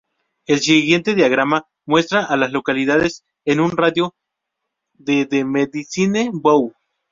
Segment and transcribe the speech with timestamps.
[0.47, 4.15] El siguiente diagrama muestra a las localidades en un radio
[4.95, 6.73] de de Medicine Bow.